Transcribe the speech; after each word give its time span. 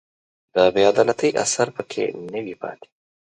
د 0.53 0.55
بې 0.73 0.81
عدالتۍ 0.91 1.29
اثر 1.43 1.67
په 1.75 1.81
کې 1.91 2.03
نه 2.31 2.39
وي 2.45 2.55
پاتې 2.61 2.87